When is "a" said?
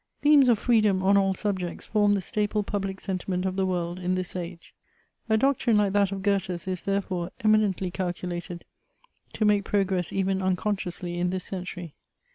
5.29-5.37